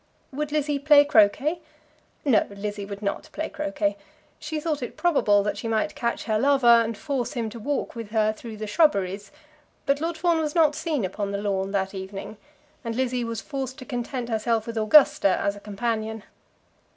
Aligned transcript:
Would 0.31 0.51
Lizzie 0.51 0.79
play 0.79 1.05
croquet? 1.05 1.61
No; 2.25 2.47
Lizzie 2.49 2.87
would 2.87 3.03
not 3.03 3.29
play 3.33 3.49
croquet. 3.49 3.97
She 4.39 4.59
thought 4.59 4.81
it 4.81 4.97
probable 4.97 5.43
that 5.43 5.59
she 5.59 5.67
might 5.67 5.93
catch 5.93 6.23
her 6.23 6.39
lover 6.39 6.65
and 6.81 6.97
force 6.97 7.33
him 7.33 7.51
to 7.51 7.59
walk 7.59 7.93
with 7.95 8.09
her 8.09 8.33
through 8.33 8.57
the 8.57 8.65
shrubberies; 8.65 9.31
but 9.85 10.01
Lord 10.01 10.17
Fawn 10.17 10.39
was 10.39 10.55
not 10.55 10.73
seen 10.73 11.05
upon 11.05 11.29
the 11.31 11.37
lawn 11.37 11.69
that 11.73 11.93
evening, 11.93 12.37
and 12.83 12.95
Lizzie 12.95 13.23
was 13.23 13.41
forced 13.41 13.77
to 13.77 13.85
content 13.85 14.27
herself 14.29 14.65
with 14.65 14.75
Augusta 14.75 15.37
as 15.39 15.55
a 15.55 15.59
companion. 15.59 16.23